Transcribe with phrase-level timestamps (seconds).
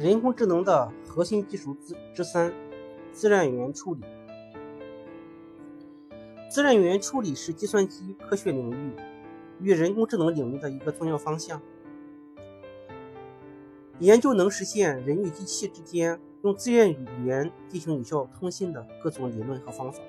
[0.00, 2.54] 人工智能的核心技术之之三，
[3.12, 4.00] 自然语言处理。
[6.48, 8.92] 自然语言处理是计算机科学领域
[9.60, 11.60] 与人工智能领域的一个重要方向，
[13.98, 20.00] 研究能实现人与机器之间用自然语言进行有效通信的各种理论和方法，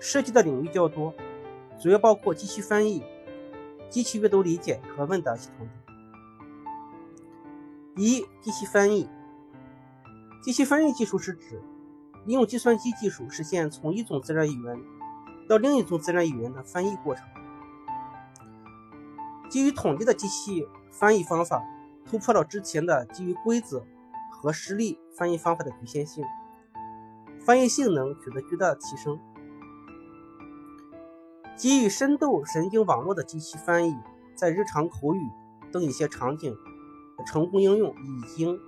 [0.00, 1.14] 涉及的领域较多，
[1.80, 3.04] 主要包括机器翻译、
[3.88, 5.79] 机器阅读理解和问答系统等。
[7.96, 9.08] 一、机器翻译。
[10.42, 11.62] 机器翻译技术是指
[12.24, 14.82] 利用计算机技术实现从一种自然语言
[15.48, 17.26] 到另一种自然语言的翻译过程。
[19.50, 21.62] 基于统计的机器翻译方法
[22.06, 23.84] 突破了之前的基于规则
[24.30, 26.24] 和实例翻译方法的局限性，
[27.44, 29.18] 翻译性能取得巨大的提升。
[31.56, 33.96] 基于深度神经网络的机器翻译，
[34.34, 35.28] 在日常口语
[35.70, 36.56] 等一些场景。
[37.24, 38.58] 成功应用已经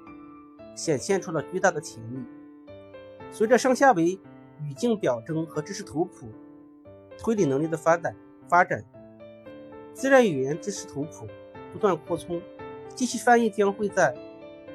[0.75, 2.25] 显现出了巨大的潜力。
[3.31, 4.19] 随着上下维
[4.61, 6.31] 语境表征和知识图谱
[7.19, 8.15] 推理能力的发展，
[8.49, 8.85] 发展，
[9.95, 11.27] 自然语言知识图谱
[11.73, 12.41] 不断扩充，
[12.95, 14.15] 机器翻译将会在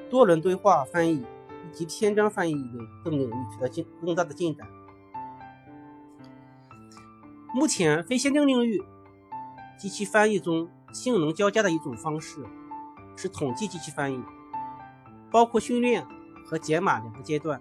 [0.10, 1.24] 多轮对话翻译
[1.72, 2.54] 以及篇章翻译
[3.04, 4.68] 等领域取得进更大的进展。
[7.54, 8.84] 目前，非限定领域
[9.78, 12.44] 机器翻译中性能较佳的一种方式。
[13.18, 14.24] 是统计机器翻译，
[15.32, 16.06] 包括训练
[16.46, 17.60] 和解码两个阶段。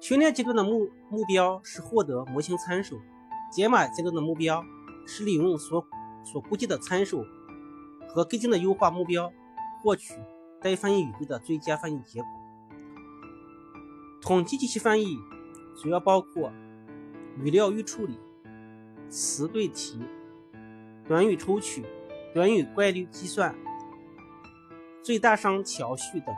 [0.00, 2.98] 训练阶段的目目标是获得模型参数，
[3.52, 4.64] 解码阶段的目标
[5.06, 5.86] 是利用所
[6.24, 7.24] 所估计的参数
[8.08, 9.30] 和更近的优化目标，
[9.82, 10.14] 获取
[10.58, 12.28] 该翻译语句的最佳翻译结果。
[14.22, 15.18] 统计机器翻译
[15.76, 16.50] 主要包括
[17.36, 18.18] 语料预处理、
[19.10, 20.00] 词对题、
[21.06, 21.84] 短语抽取。
[22.32, 23.52] 短语概率计算、
[25.02, 26.32] 最大商调序等，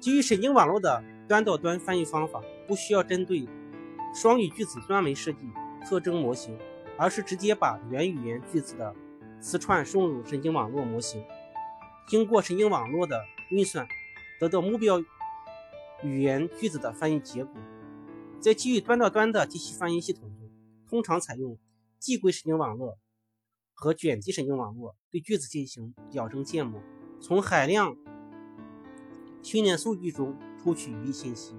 [0.00, 3.48] 基于神经网络的端到端翻译方法，不需要针对
[4.14, 5.50] 双语句子专门设计
[5.82, 6.58] 特征模型，
[6.98, 8.94] 而是直接把原语言句子的
[9.40, 11.24] 词串送入神经网络模型，
[12.06, 13.88] 经过神经网络的运算，
[14.38, 15.02] 得到目标
[16.02, 17.54] 语言句子的翻译结果。
[18.40, 20.50] 在基于端到端的机器翻译系统中，
[20.86, 21.56] 通常采用
[21.98, 22.98] 递归神经网络。
[23.80, 26.82] 和卷积神经网络对句子进行矫正建模，
[27.20, 27.96] 从海量
[29.40, 31.54] 训练数据中抽取语义信息。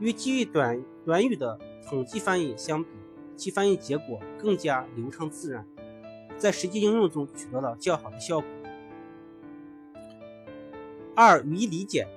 [0.00, 2.90] 与基于短短语的统计翻译相比，
[3.36, 5.64] 其翻译结果更加流畅自然，
[6.36, 8.48] 在实际应用中取得了较好的效果。
[11.14, 12.08] 二、语义理解。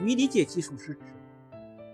[0.00, 1.00] 语义理解技术是指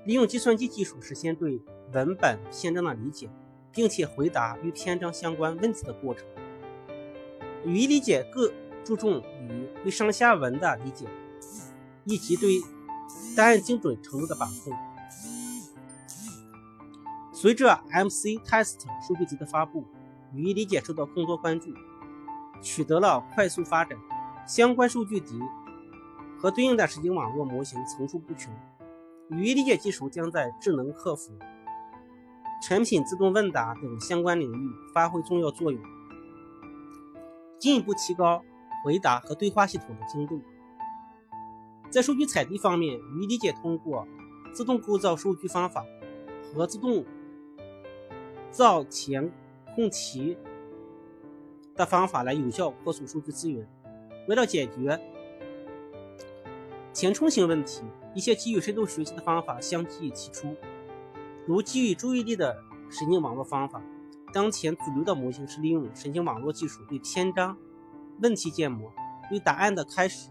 [0.04, 1.62] 利用计算机技术实现对
[1.94, 3.30] 文本篇章的理解，
[3.72, 6.26] 并且回答与篇章相关问题的过程。
[7.64, 8.52] 语义理解更
[8.84, 11.06] 注重于对上下文的理解，
[12.04, 12.60] 以及对
[13.36, 14.72] 答案精准程度的把控。
[17.32, 19.84] 随着 MCTest 数据集的发布，
[20.34, 21.72] 语义理解受到更多关注，
[22.60, 23.98] 取得了快速发展。
[24.46, 25.40] 相关数据集
[26.38, 28.52] 和对应的神经网络模型层出不穷。
[29.30, 31.32] 语义理解技术将在智能客服、
[32.62, 35.82] 产品自动问答等相关领域发挥重要作用。
[37.58, 38.42] 进一步提高
[38.84, 40.40] 回答和对话系统的精度。
[41.90, 44.06] 在数据采集方面，语理解通过
[44.52, 45.84] 自动构造数据方法
[46.54, 47.04] 和自动
[48.50, 49.30] 造填
[49.74, 50.36] 空题
[51.74, 53.68] 的方法来有效扩充数据资源。
[54.28, 55.00] 为了解决
[56.94, 57.82] 填充性问题，
[58.14, 60.54] 一些基于深度学习的方法相继提出，
[61.46, 63.82] 如基于注意力的神经网络方法。
[64.32, 67.54] 当前主流的模型是利用神经网络技术对篇章
[68.22, 68.90] 问题建模，
[69.28, 70.30] 对答案的开始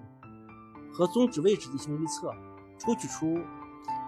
[0.92, 2.34] 和终止位置进行预测，
[2.80, 3.38] 抽取出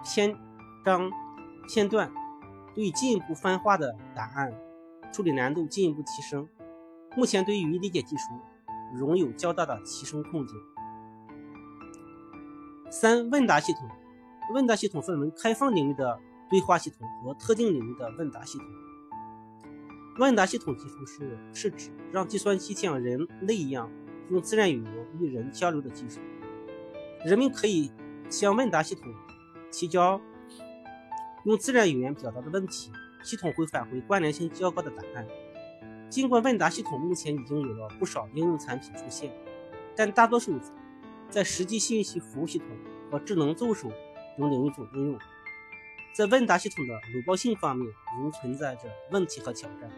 [0.02, 0.36] 篇
[0.84, 1.08] 章
[1.68, 2.12] 片段，
[2.74, 4.52] 对进一步分化的答案
[5.12, 6.48] 处理难度进一步提升。
[7.16, 8.24] 目前对语义理解技术
[8.94, 10.56] 仍有较大的提升空间。
[12.90, 13.88] 三、问答系统。
[14.52, 16.20] 问答系统分为开放领域的
[16.50, 18.66] 对话系统和特定领域的问答系统。
[20.18, 23.90] 问答系统技术是是指让计算机像人类一样
[24.30, 26.20] 用自然语言与人交流的技术。
[27.24, 27.90] 人们可以
[28.30, 29.12] 向问答系统
[29.72, 30.20] 提交
[31.44, 32.92] 用自然语言表达的问题，
[33.24, 35.26] 系统会返回关联性较高的答案。
[36.08, 39.32] 尽管问答系统目前已经有了不少应用产品出现，
[39.96, 40.60] 但大多数
[41.28, 42.68] 在实际信息服务系统
[43.10, 43.90] 和智能助手
[44.38, 45.18] 等领域中应用。
[46.14, 49.90] 在问答系统的鲁棒性方面，仍存在着问题和挑战。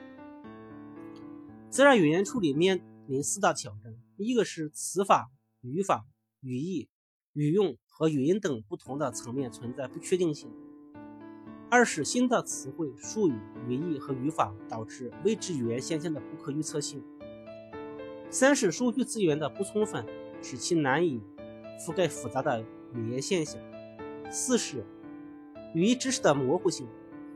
[1.68, 5.30] 自然语言处理面临四大挑战：一个是词法、
[5.60, 6.06] 语法
[6.40, 6.88] 语义、
[7.34, 10.50] 语用和语音等不同的层面存在不确定性。
[11.68, 13.34] 二是新的词汇、术语、
[13.68, 17.04] 语义和语法导致未知语言现象的不可预测性。
[18.30, 20.06] 三是数据资源的不充分，
[20.42, 21.20] 使其难以
[21.78, 22.64] 覆盖复杂的
[22.94, 23.60] 语言现象。
[24.30, 24.82] 四是
[25.74, 26.86] 语义知识的模糊性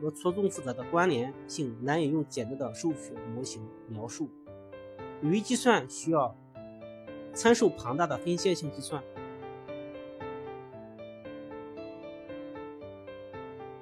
[0.01, 4.29] 和错综复杂的关联性难以用简单的数学模型描述。
[5.21, 6.35] 语义计算需要
[7.33, 9.01] 参数庞大的分线性计算。